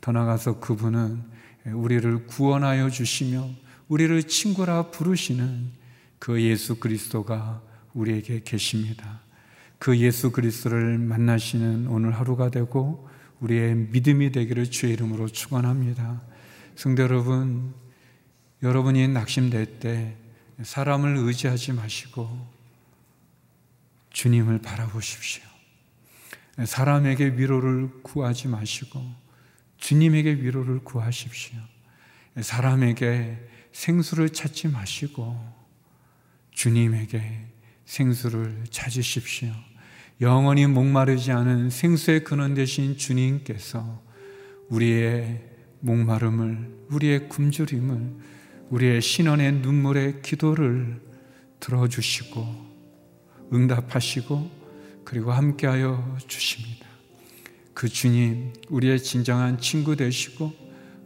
더 0.00 0.12
나아가서 0.12 0.60
그분은 0.60 1.24
우리를 1.72 2.26
구원하여 2.26 2.88
주시며 2.88 3.50
우리를 3.88 4.22
친구라 4.22 4.92
부르시는 4.92 5.72
그 6.20 6.40
예수 6.40 6.76
그리스도가 6.76 7.60
우리에게 7.94 8.42
계십니다. 8.44 9.22
그 9.80 9.98
예수 9.98 10.30
그리스도를 10.30 10.98
만나시는 10.98 11.88
오늘 11.88 12.12
하루가 12.12 12.48
되고 12.48 13.08
우리의 13.40 13.74
믿음이 13.74 14.30
되기를 14.30 14.70
주의 14.70 14.92
이름으로 14.92 15.26
축원합니다. 15.26 16.22
성도 16.76 17.02
여러분, 17.02 17.74
여러분이 18.62 19.08
낙심될 19.08 19.80
때 19.80 20.16
사람을 20.62 21.16
의지하지 21.16 21.72
마시고 21.72 22.55
주님을 24.16 24.60
바라보십시오. 24.60 25.42
사람에게 26.64 27.34
위로를 27.36 27.90
구하지 28.02 28.48
마시고 28.48 28.98
주님에게 29.76 30.36
위로를 30.36 30.78
구하십시오. 30.78 31.58
사람에게 32.40 33.36
생수를 33.72 34.30
찾지 34.30 34.68
마시고 34.68 35.38
주님에게 36.50 37.46
생수를 37.84 38.64
찾으십시오. 38.70 39.52
영원히 40.22 40.66
목마르지 40.66 41.32
않은 41.32 41.68
생수의 41.68 42.24
근원 42.24 42.54
되신 42.54 42.96
주님께서 42.96 44.02
우리의 44.70 45.44
목마름을, 45.80 46.86
우리의 46.88 47.28
굶주림을, 47.28 48.16
우리의 48.70 49.02
신원의 49.02 49.52
눈물의 49.56 50.22
기도를 50.22 51.02
들어주시고 51.60 52.65
응답하시고 53.52 54.50
그리고 55.04 55.32
함께하여 55.32 56.16
주십니다. 56.26 56.86
그 57.74 57.88
주님, 57.88 58.52
우리의 58.70 59.02
진정한 59.02 59.58
친구 59.60 59.96
되시고 59.96 60.52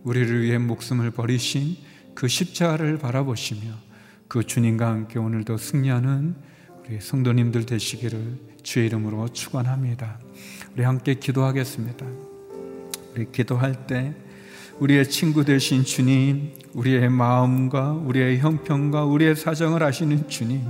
우리를 0.04 0.42
위해 0.42 0.56
목숨을 0.58 1.10
버리신 1.10 1.76
그 2.14 2.28
십자가를 2.28 2.98
바라보시며 2.98 3.72
그 4.28 4.44
주님과 4.44 4.86
함께 4.86 5.18
오늘도 5.18 5.56
승리하는 5.56 6.34
우리 6.86 7.00
성도님들 7.00 7.66
되시기를 7.66 8.38
주의 8.62 8.86
이름으로 8.86 9.28
축원합니다. 9.28 10.18
우리 10.74 10.84
함께 10.84 11.14
기도하겠습니다. 11.14 12.06
우리 13.14 13.30
기도할 13.32 13.86
때 13.86 14.14
우리의 14.78 15.10
친구 15.10 15.44
되신 15.44 15.84
주님, 15.84 16.54
우리의 16.72 17.10
마음과 17.10 17.92
우리의 17.92 18.38
형편과 18.38 19.04
우리의 19.04 19.36
사정을 19.36 19.82
아시는 19.82 20.28
주님 20.28 20.64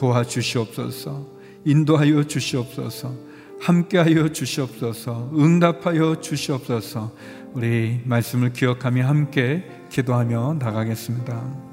도와주시옵소서. 0.00 1.26
인도하여 1.66 2.24
주시옵소서. 2.24 3.14
함께하여 3.60 4.30
주시옵소서. 4.32 5.30
응답하여 5.36 6.22
주시옵소서. 6.22 7.14
우리 7.52 8.00
말씀을 8.04 8.54
기억하며 8.54 9.06
함께 9.06 9.62
기도하며 9.90 10.56
나가겠습니다. 10.58 11.70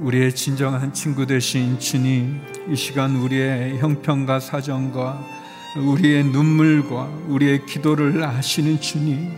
우리의 0.00 0.34
진정한 0.34 0.94
친구 0.94 1.26
되신 1.26 1.78
주님, 1.78 2.40
이 2.70 2.76
시간 2.76 3.16
우리의 3.16 3.78
형편과 3.78 4.40
사정과 4.40 5.22
우리의 5.76 6.24
눈물과 6.24 7.24
우리의 7.28 7.66
기도를 7.66 8.24
아시는 8.24 8.80
주님, 8.80 9.30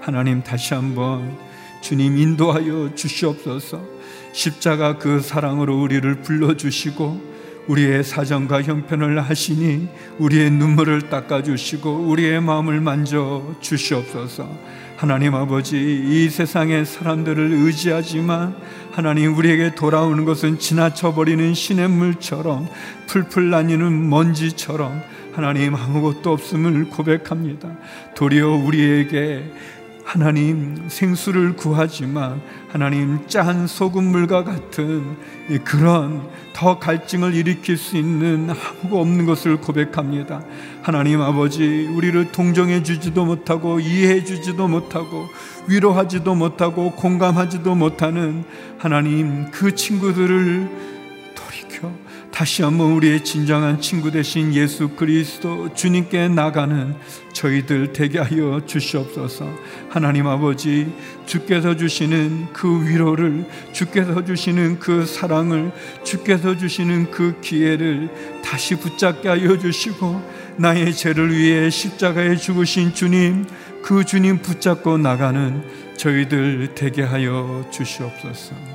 하나님 0.00 0.42
다시 0.42 0.72
한번 0.72 1.36
주님 1.82 2.16
인도하여 2.16 2.94
주시옵소서. 2.94 3.91
십자가 4.32 4.98
그 4.98 5.20
사랑으로 5.20 5.80
우리를 5.80 6.14
불러주시고 6.22 7.32
우리의 7.68 8.02
사정과 8.02 8.62
형편을 8.62 9.20
하시니 9.20 9.88
우리의 10.18 10.50
눈물을 10.50 11.08
닦아주시고 11.08 12.08
우리의 12.08 12.40
마음을 12.40 12.80
만져 12.80 13.54
주시옵소서. 13.60 14.48
하나님 14.96 15.34
아버지, 15.34 15.76
이 15.76 16.28
세상의 16.28 16.86
사람들을 16.86 17.52
의지하지만 17.52 18.54
하나님 18.92 19.36
우리에게 19.36 19.74
돌아오는 19.74 20.24
것은 20.24 20.58
지나쳐버리는 20.58 21.54
시냇물처럼 21.54 22.68
풀풀 23.06 23.50
나뉘는 23.50 24.08
먼지처럼 24.08 25.02
하나님 25.32 25.74
아무것도 25.74 26.32
없음을 26.32 26.90
고백합니다. 26.90 27.76
도리어 28.14 28.50
우리에게 28.50 29.50
하나님 30.12 30.90
생수를 30.90 31.56
구하지만 31.56 32.42
하나님 32.68 33.26
짠 33.28 33.66
소금물과 33.66 34.44
같은 34.44 35.16
그런 35.64 36.28
더 36.52 36.78
갈증을 36.78 37.32
일으킬 37.32 37.78
수 37.78 37.96
있는 37.96 38.50
아무거 38.50 39.00
없는 39.00 39.24
것을 39.24 39.56
고백합니다. 39.56 40.44
하나님 40.82 41.22
아버지 41.22 41.86
우리를 41.86 42.30
동정해 42.30 42.82
주지도 42.82 43.24
못하고 43.24 43.80
이해해 43.80 44.22
주지도 44.22 44.68
못하고 44.68 45.28
위로하지도 45.66 46.34
못하고 46.34 46.92
공감하지도 46.92 47.74
못하는 47.74 48.44
하나님 48.76 49.50
그 49.50 49.74
친구들을 49.74 50.68
다시 52.32 52.62
한번 52.62 52.92
우리의 52.92 53.22
진정한 53.22 53.78
친구 53.80 54.10
되신 54.10 54.54
예수 54.54 54.88
그리스도 54.88 55.72
주님께 55.74 56.28
나가는 56.28 56.96
저희들 57.34 57.92
되게 57.92 58.18
하여 58.18 58.62
주시옵소서. 58.66 59.48
하나님 59.90 60.26
아버지, 60.26 60.90
주께서 61.26 61.76
주시는 61.76 62.48
그 62.54 62.88
위로를, 62.88 63.44
주께서 63.72 64.24
주시는 64.24 64.78
그 64.78 65.04
사랑을, 65.04 65.72
주께서 66.04 66.56
주시는 66.56 67.10
그 67.10 67.38
기회를 67.42 68.08
다시 68.42 68.76
붙잡게 68.76 69.28
하여 69.28 69.58
주시고, 69.58 70.22
나의 70.56 70.94
죄를 70.94 71.36
위해 71.36 71.68
십자가에 71.68 72.36
죽으신 72.36 72.94
주님, 72.94 73.46
그 73.82 74.04
주님 74.04 74.38
붙잡고 74.38 74.96
나가는 74.96 75.62
저희들 75.98 76.74
되게 76.74 77.02
하여 77.02 77.64
주시옵소서. 77.70 78.71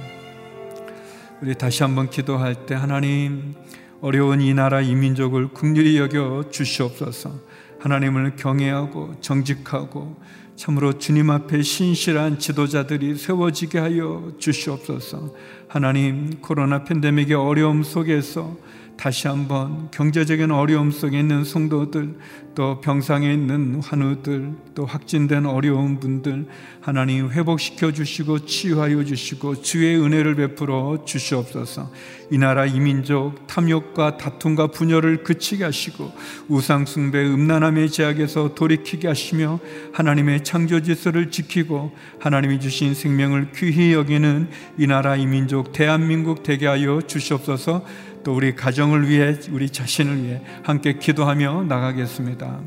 우리 1.39 1.53
다시 1.53 1.83
한번 1.83 2.09
기도할 2.09 2.65
때 2.65 2.73
하나님 2.73 3.53
어려운 4.01 4.41
이 4.41 4.55
나라 4.55 4.81
이 4.81 4.95
민족을 4.95 5.49
국률이 5.49 5.95
여겨 5.99 6.45
주시옵소서. 6.49 7.31
하나님을 7.79 8.35
경외하고 8.35 9.21
정직하고 9.21 10.19
참으로 10.55 10.97
주님 10.97 11.29
앞에 11.29 11.61
신실한 11.61 12.39
지도자들이 12.39 13.15
세워지게 13.15 13.77
하여 13.77 14.31
주시옵소서. 14.39 15.35
하나님 15.67 16.41
코로나 16.41 16.83
팬데믹의 16.83 17.35
어려움 17.35 17.83
속에서 17.83 18.57
다시 18.97 19.27
한번 19.27 19.89
경제적인 19.91 20.51
어려움 20.51 20.91
속에 20.91 21.19
있는 21.19 21.43
성도들 21.43 22.15
또 22.55 22.81
병상에 22.81 23.31
있는 23.31 23.79
환우들 23.83 24.53
또 24.73 24.85
확진된 24.87 25.45
어려운 25.45 25.99
분들 25.99 26.47
하나님 26.81 27.29
회복시켜 27.29 27.91
주시고 27.91 28.45
치유하여 28.45 29.03
주시고 29.03 29.61
주의 29.61 29.95
은혜를 29.95 30.33
베풀어 30.33 31.03
주시옵소서. 31.05 31.91
이 32.31 32.39
나라 32.39 32.65
이민족 32.65 33.45
탐욕과 33.45 34.17
다툼과 34.17 34.67
분열을 34.67 35.23
그치게 35.23 35.63
하시고 35.63 36.11
우상 36.47 36.87
숭배 36.87 37.23
음란함의 37.23 37.91
제약에서 37.91 38.55
돌이키게 38.55 39.07
하시며 39.07 39.59
하나님의 39.93 40.43
창조 40.43 40.81
질서를 40.81 41.29
지키고 41.29 41.91
하나님이 42.19 42.59
주신 42.59 42.95
생명을 42.95 43.51
귀히 43.55 43.93
여기는 43.93 44.49
이 44.79 44.87
나라 44.87 45.15
이민족 45.15 45.73
대한민국 45.73 46.41
되게 46.41 46.65
하여 46.65 47.01
주시옵소서. 47.05 47.85
또 48.23 48.35
우리 48.35 48.55
가정을 48.55 49.07
위해 49.09 49.35
우리 49.51 49.69
자신을 49.69 50.23
위해 50.23 50.41
함께 50.63 50.97
기도하며 50.97 51.65
나가겠습니다. 51.67 52.59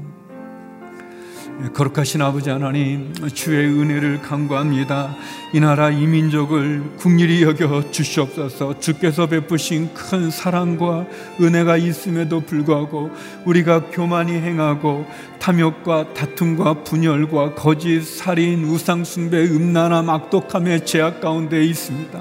거룩하신 1.74 2.22
아버지 2.22 2.48
하나님 2.48 3.12
주의 3.34 3.66
은혜를 3.66 4.22
간구합니다. 4.22 5.14
이 5.52 5.60
나라 5.60 5.90
이 5.90 6.06
민족을 6.06 6.82
국률이 6.96 7.42
여겨 7.42 7.90
주시옵소서. 7.90 8.80
주께서 8.80 9.26
베푸신 9.26 9.92
큰 9.92 10.30
사랑과 10.30 11.06
은혜가 11.40 11.76
있음에도 11.76 12.40
불구하고 12.40 13.10
우리가 13.44 13.90
교만이 13.90 14.32
행하고 14.32 15.06
탐욕과 15.38 16.14
다툼과 16.14 16.82
분열과 16.84 17.54
거짓, 17.54 18.02
살인, 18.04 18.64
우상 18.64 19.04
숭배, 19.04 19.44
음란함, 19.44 20.08
악독함의 20.08 20.86
제약 20.86 21.20
가운데 21.20 21.62
있습니다. 21.62 22.18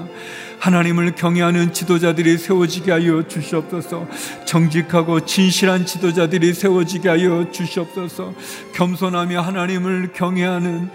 하나님을 0.60 1.14
경외하는 1.14 1.72
지도자들이 1.72 2.36
세워지게 2.36 2.92
하여 2.92 3.26
주시옵소서. 3.26 4.06
정직하고 4.44 5.24
진실한 5.24 5.86
지도자들이 5.86 6.52
세워지게 6.52 7.08
하여 7.08 7.50
주시옵소서. 7.50 8.34
겸손하며 8.74 9.40
하나님을 9.40 10.12
경외하는 10.12 10.90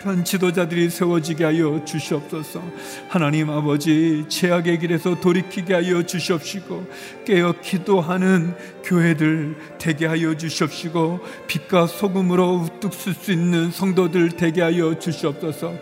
그런 0.00 0.24
지도자들이 0.24 0.90
세워지게 0.90 1.44
하여 1.44 1.84
주시옵소서. 1.84 2.62
하나님 3.08 3.50
아버지 3.50 4.24
죄악의 4.28 4.78
길에서 4.78 5.20
돌이키게 5.20 5.74
하여 5.74 6.04
주시옵시고 6.04 6.86
깨어 7.26 7.54
기도하는 7.60 8.54
교회들 8.84 9.56
되게 9.78 10.06
하여 10.06 10.36
주시옵시고 10.36 11.20
빛과 11.48 11.88
소금으로 11.88 12.68
우뚝 12.76 12.94
쓸 12.94 13.12
수 13.12 13.32
있는 13.32 13.72
성도들 13.72 14.30
되게 14.30 14.62
하여 14.62 14.98
주시옵소서. 14.98 15.74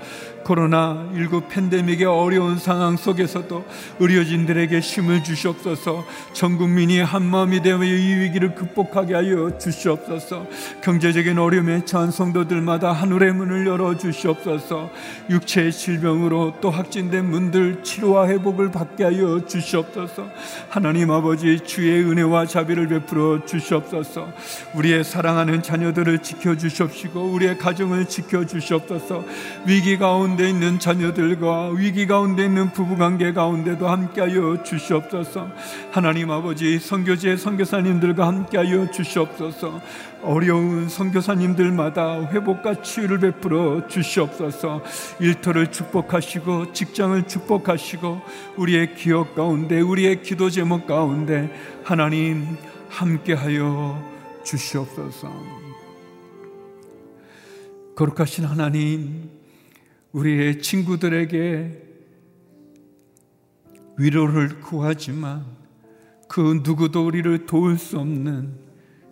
코로나19 0.46 1.48
팬데믹의 1.48 2.06
어려운 2.06 2.58
상황 2.58 2.96
속에서도 2.96 3.64
의료진들에게 3.98 4.78
힘을 4.78 5.24
주시옵소서. 5.24 6.04
전 6.32 6.56
국민이 6.56 7.00
한마음이 7.00 7.62
되어 7.62 7.82
이 7.82 8.14
위기를 8.20 8.54
극복하게 8.54 9.14
하여 9.14 9.58
주시옵소서. 9.58 10.46
경제적인 10.82 11.38
어려움에 11.38 11.84
처한 11.84 12.10
성도들마다 12.10 12.92
하늘의 12.92 13.32
문을 13.34 13.66
열어 13.66 13.96
주시옵소서. 13.96 14.90
육체의 15.30 15.72
질병으로 15.72 16.54
또 16.60 16.70
확진된 16.70 17.30
분들 17.30 17.82
치료와 17.82 18.28
회복을 18.28 18.70
받게 18.70 19.04
하여 19.04 19.44
주시옵소서. 19.44 20.28
하나님 20.68 21.10
아버지 21.10 21.58
주의 21.60 22.02
은혜와 22.04 22.46
자비를 22.46 22.88
베풀어 22.88 23.44
주시옵소서. 23.44 24.28
우리의 24.74 25.02
사랑하는 25.02 25.62
자녀들을 25.62 26.20
지켜 26.20 26.56
주시옵시고 26.56 27.20
우리의 27.20 27.58
가정을 27.58 28.06
지켜 28.06 28.46
주시옵소서. 28.46 29.24
위기 29.66 29.98
가운데 29.98 30.35
가운데 30.36 30.50
있는 30.50 30.78
자녀들과 30.78 31.70
위기 31.70 32.06
가운데 32.06 32.44
있는 32.44 32.70
부부관계 32.70 33.32
가운데도 33.32 33.88
함께하여 33.88 34.62
주시옵소서. 34.62 35.48
하나님 35.90 36.30
아버지 36.30 36.78
선교지의 36.78 37.38
선교사님들과 37.38 38.26
함께하여 38.26 38.90
주시옵소서. 38.90 39.80
어려운 40.22 40.90
선교사님들마다 40.90 42.30
회복과 42.30 42.82
치유를 42.82 43.20
베풀어 43.20 43.86
주시옵소서. 43.88 44.82
일터를 45.20 45.68
축복하시고 45.68 46.74
직장을 46.74 47.26
축복하시고 47.26 48.20
우리의 48.58 48.94
기억 48.94 49.34
가운데 49.34 49.80
우리의 49.80 50.22
기도 50.22 50.50
제목 50.50 50.86
가운데 50.86 51.50
하나님 51.82 52.58
함께하여 52.90 54.02
주시옵소서. 54.44 55.32
거룩하신 57.94 58.44
하나님 58.44 59.35
우리의 60.12 60.62
친구들에게 60.62 61.82
위로를 63.98 64.60
구하지만 64.60 65.44
그 66.28 66.60
누구도 66.64 67.06
우리를 67.06 67.46
도울 67.46 67.78
수 67.78 67.98
없는 67.98 68.54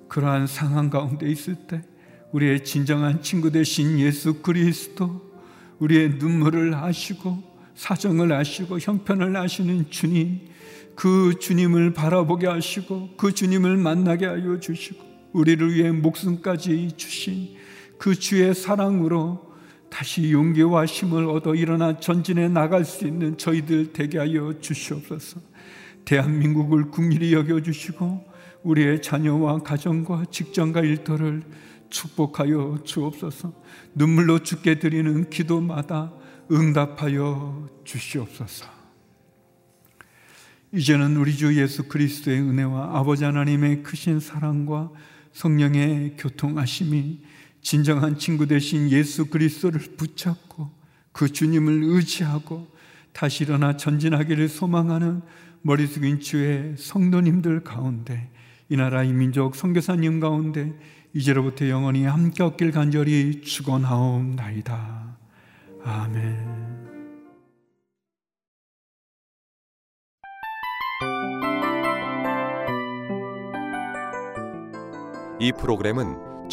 그러한 0.08 0.46
상황 0.46 0.90
가운데 0.90 1.30
있을 1.30 1.54
때 1.66 1.82
우리의 2.32 2.64
진정한 2.64 3.22
친구 3.22 3.50
되신 3.50 3.98
예수 4.00 4.42
그리스도, 4.42 5.32
우리의 5.78 6.16
눈물을 6.18 6.74
아시고 6.74 7.42
사정을 7.74 8.32
아시고 8.32 8.78
형편을 8.78 9.36
아시는 9.36 9.90
주님, 9.90 10.40
그 10.94 11.34
주님을 11.40 11.92
바라보게 11.92 12.46
하시고 12.46 13.10
그 13.16 13.32
주님을 13.32 13.76
만나게 13.76 14.26
하여 14.26 14.58
주시고 14.58 15.04
우리를 15.32 15.74
위해 15.74 15.90
목숨까지 15.90 16.92
주신 16.96 17.56
그 17.98 18.14
주의 18.14 18.54
사랑으로 18.54 19.53
다시 19.94 20.32
용기와 20.32 20.86
힘을 20.86 21.28
얻어 21.28 21.54
일어나 21.54 22.00
전진해 22.00 22.48
나갈 22.48 22.84
수 22.84 23.06
있는 23.06 23.38
저희들 23.38 23.92
되게 23.92 24.18
하여 24.18 24.52
주시옵소서. 24.60 25.40
대한민국을 26.04 26.90
국민이 26.90 27.32
여겨 27.32 27.62
주시고 27.62 28.26
우리의 28.64 29.02
자녀와 29.02 29.60
가정과 29.60 30.24
직장과 30.32 30.80
일터를 30.80 31.44
축복하여 31.90 32.80
주옵소서. 32.82 33.52
눈물로 33.94 34.40
죽게 34.40 34.80
드리는 34.80 35.30
기도마다 35.30 36.12
응답하여 36.50 37.68
주시옵소서. 37.84 38.66
이제는 40.72 41.16
우리 41.18 41.36
주 41.36 41.56
예수 41.56 41.86
그리스도의 41.86 42.40
은혜와 42.40 42.98
아버지 42.98 43.22
하나님의 43.22 43.84
크신 43.84 44.18
사랑과 44.18 44.90
성령의 45.30 46.16
교통하심이 46.18 47.20
진정한 47.64 48.18
친구 48.18 48.46
되신 48.46 48.90
예수 48.90 49.24
그리스도를 49.24 49.80
붙잡고 49.96 50.70
그 51.12 51.32
주님을 51.32 51.82
의지하고 51.82 52.68
다시 53.14 53.44
일어나 53.44 53.76
전진하기를 53.76 54.48
소망하는 54.50 55.22
머리 55.62 55.86
숙인 55.86 56.20
주의 56.20 56.76
성도님들 56.76 57.64
가운데 57.64 58.30
이 58.68 58.76
나라 58.76 59.02
이민족 59.02 59.56
선교사님 59.56 60.20
가운데 60.20 60.78
이제로부터 61.14 61.68
영원히 61.70 62.04
함께 62.04 62.42
없길 62.42 62.70
간절히 62.70 63.40
축원하옵나이다. 63.40 65.16
아멘. 65.84 66.64
이 75.40 75.52
프로그램은 75.58 76.33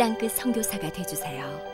땅끝 0.00 0.32
성교사가 0.32 0.90
되주세요 0.90 1.69